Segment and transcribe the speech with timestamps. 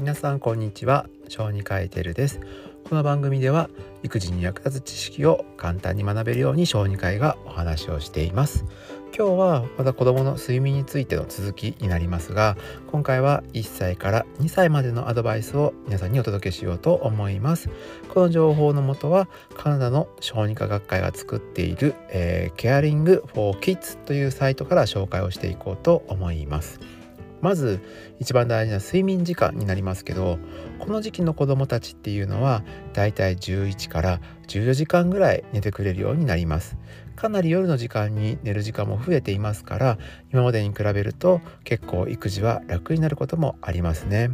[0.00, 1.10] 皆さんこんにちは。
[1.28, 2.40] 小児科医テルです。
[2.88, 3.68] この番組では
[4.02, 8.64] 育児に役立つ知識を簡単に学べるように小児科医がお話をしています。
[9.14, 12.56] 今日はまた子供の睡眠についての続きになりますが
[12.90, 17.68] 今回は1歳から2歳までのアドバイスを皆さんにお届けしようと思います。
[18.08, 26.80] この情報のもとはカナダの小児科学会が作っている、えー、Caring for Kids というサイトから紹介をしていこうと思います。
[27.40, 27.80] まず
[28.18, 30.38] 一番大事な睡眠時間になりますけど
[30.78, 32.62] この時期の子どもたちっていうのは
[32.92, 36.76] だいたい11から14時間ぐらい寝てくれるようになります。
[37.16, 39.98] かなり夜の時間に寝る時間も増えていますから
[40.32, 44.30] 今までに比べると結構育児は楽になることもありますね。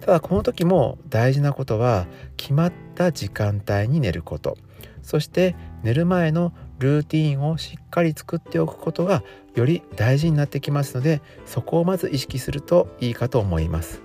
[0.00, 2.06] ただこの時も大事なことは
[2.36, 4.58] 決まった時間帯に寝ること。
[5.02, 9.22] そして寝る前のルーティンをしっかり作っておくことが
[9.54, 14.02] より大事になってきますのでそこをまず意識するといいかと思います。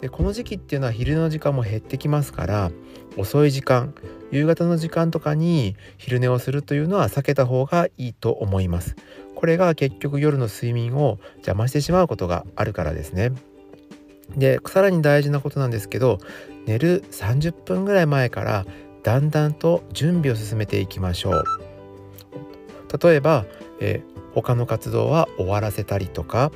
[0.00, 2.70] でこの時期っていうのは昼の時間も減ってきますから
[3.16, 3.94] 遅い時間
[4.30, 8.96] 夕方の時間とかに昼寝をするというのは避けた方がいいと思います。
[9.34, 13.32] これが結局夜の睡眠を邪魔してしまうことがあるからですね。
[14.36, 16.18] でさらに大事なことなんですけど
[16.66, 18.66] 寝る30分ぐらい前から
[19.02, 21.65] だんだんと準備を進めていきましょう。
[23.02, 23.44] 例えば、
[23.80, 26.52] えー、他の活動は終わらせたりとか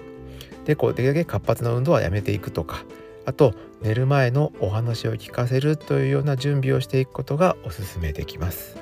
[0.64, 2.84] でこうできるだけ活発な運動はやめていくとか
[3.24, 8.76] あと寝る前のお話を聞かせるというような準備をしていくことがおすすめできます。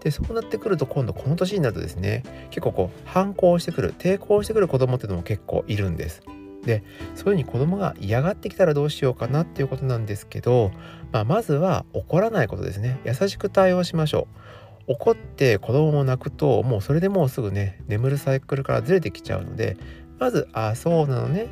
[0.00, 6.22] でそうなってくると今度この年になるとですね結構こう反抗してくる抵抗してくる子供っていうのも結構いるんです。
[6.64, 6.82] で
[7.14, 10.70] そういうふうに子供が嫌がってきたらどうしようかなっていうことなんですけど、
[11.10, 14.36] まあ、まずは怒らないことですね優しく対応しましょう
[14.86, 19.76] 怒って子供も泣くともうそれでもうすぐね眠るサイクルからずれてきちゃうので
[20.18, 21.48] まず「ああそうなのね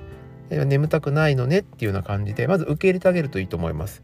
[0.50, 4.02] 眠たくないのねっていうような感じでまず受け入れてあげるといいと思います。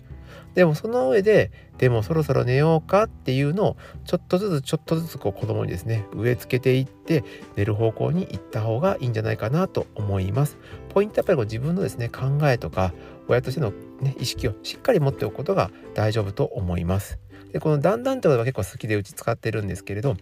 [0.55, 3.05] でもその上ででもそろそろ寝ようか？
[3.05, 7.25] っていうのをちょっとずつちょっとずつこう子供にですね植え付けていって
[7.57, 10.57] 寝る方向に行った方がいいんじゃないかなと思います。
[10.91, 12.95] ポイントはやっぱりこう自分のですね考えとか
[13.29, 17.19] 親としての、ね、意識をしっかり持っておくことが大丈夫と思います。
[17.53, 20.17] でこのだんだんってことは結構好きでうち使ってるんですけれど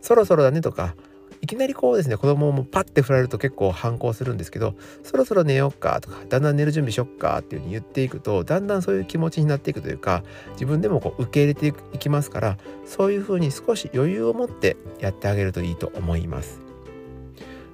[0.00, 0.94] そろそろだねとか
[1.42, 16.60] いきなりこうですね子供もパッて振られると結構反抗するんですけどそろそろ寝ようかとかだんだん寝る準備しよっかっていう風に言っていくとだんだんそういう気持ちになっていくというか自分でもこう受け入れていきますからそういう風に少し余裕を持ってやってあげるといいと思います。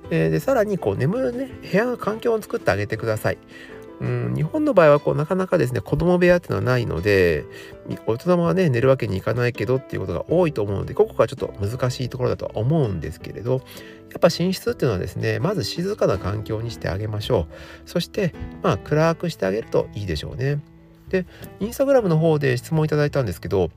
[0.08, 3.38] でさらにこう眠るね部屋の環境を作ってあげてください。
[4.00, 7.44] うん、日本の場合はこうなかなかですね子供部屋っていうのはないので
[8.06, 13.58] 大人はね寝るわけにいかないけどっていうことが多いと思うのでここがちょっと難しいところだとは思うんですけれどや
[14.16, 17.88] っぱ寝室っていうのはですねまず静かな環境にしてあげましょう。
[17.88, 20.60] そしてまあ暗くしてあげるといいでしょうね。
[21.08, 21.26] で
[21.60, 23.70] インスタグラムの方で質問いただいたんですけど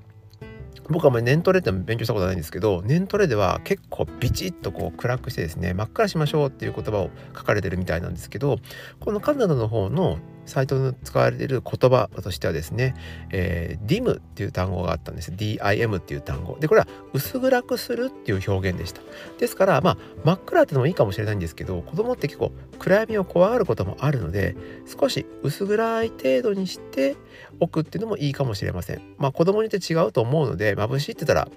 [0.91, 8.59] 僕はあまり年トレって勉強したことないんですけど年トレでは結構ビチッとこう暗くしてですね真っ暗しましょうっていう言葉を書かれてるみたいなんですけど
[8.99, 10.19] このカナダの方の
[10.51, 12.93] サイトに使われている言葉としてはですね、
[13.29, 15.31] えー、DIM っていう単語があったんです。
[15.31, 16.57] DIM っていう単語。
[16.59, 19.01] でこれは薄暗くするっていう表現でした。
[19.39, 27.15] ですからまあ真っ暗ってのもいいかもしれないんですけど子供って結構暗闇を怖がることもあるので少し薄暗い程度にして
[27.61, 29.01] おくっていうのもいいかもしれません。
[29.17, 31.47] まあ子供によって違うと思うので眩しいって言ったら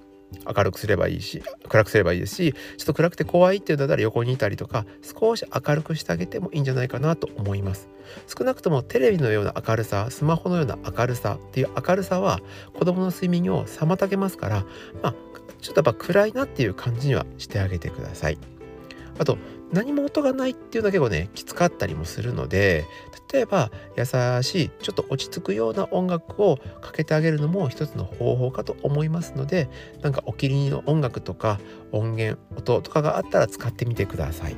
[0.46, 7.88] 明るくすればいいし暗くすればいいですしちょっと暗くて怖いっていうんだったら横にいたりとか少し明るくしてあげてもいいんじゃないかなと思います。
[8.26, 12.40] 少なくともテレビのような明るさスマホのような明るさっていう明るさは
[12.74, 14.66] 子どもの睡眠を妨げますから
[15.02, 15.14] まあ
[15.60, 18.38] ちょっとやっぱ暗いなっていう感じにはしてあげてください。
[19.18, 19.38] あと
[19.74, 22.86] 何も音がないっていうのは結構ねきつかったりもするので
[23.32, 24.04] 例えば優
[24.42, 29.68] しいちょっと落ち着くような音楽をかけてあげるのも一つの方法かと思いますので
[30.02, 31.58] なんかお気に入りの音楽とか
[31.90, 34.56] 音源音とかがあったら使ってみてください。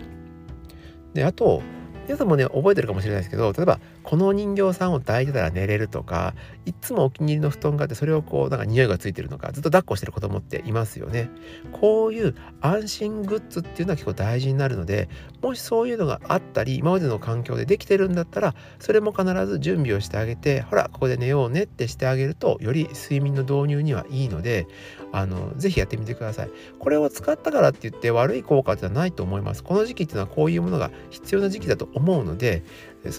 [1.15, 1.63] であと
[2.07, 11.29] 皆さんもね覚えてるかもしれないですけど例えばこの人形さんを抱いてたら寝れるとかいつもお気に入りの布団があってそれをこうなんか匂いがついてるのかずっと抱っこしてる子供っていますよね。
[11.73, 15.09] こういう安心グッズっていうのは結構大事になるので
[15.43, 24.69] もしそういうのがあったり今までの環境でできてるんだったらそれも必ず準備をしてあげてほらここで寝ようねってしてあげるとより睡眠の導入にはいいので
[25.13, 26.51] あのぜひやってみてください。
[26.79, 29.65] これを使ったからって言って悪い効果ではないと思います。
[29.65, 32.63] この時期っていうのはこういうものが必要な時期だと思うので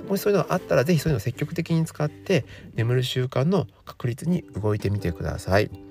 [0.08, 2.46] もしそういうのがあったら是非そういうのを積極的に使って
[2.76, 5.87] 眠る習慣の確立に動いてみてください。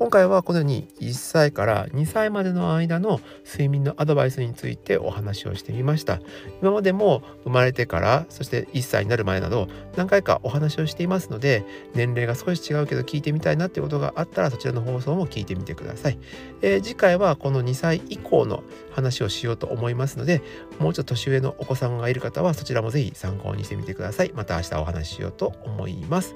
[0.00, 6.20] 今回はこのように1歳から2歳までの間の睡眠のアドバイスについてお話をしてみました。
[6.62, 16.18] 今までも生まれてからそして1歳になる前など何回かお話をしていますので年齢が少し違うけど聞いてみたいなっていうことがあったらそちらの放送も聞いてみてください、
[16.62, 18.62] えー、次回はこの2歳以降の
[18.92, 20.40] 話をしようと思いますので
[20.78, 24.32] もうちょっと年上のお子さんがいる方はそちらもぜひ参考にしてみてください。
[24.34, 26.34] また明日お話ししようと思います。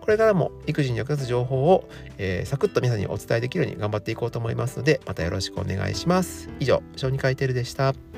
[0.00, 1.88] これからも育児に役立つ情報を、
[2.18, 6.48] えー、サクッと皆さんににお伝えできるように頑張っていこうと思いますのでまたよろしくお願いします。
[6.60, 8.13] 以上小児科医テルでした。